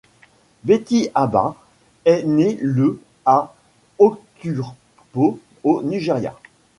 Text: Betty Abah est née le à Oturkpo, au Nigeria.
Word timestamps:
Betty 0.63 1.11
Abah 1.13 1.53
est 2.05 2.23
née 2.23 2.57
le 2.59 2.99
à 3.23 3.53
Oturkpo, 3.99 5.37
au 5.63 5.83
Nigeria. 5.83 6.35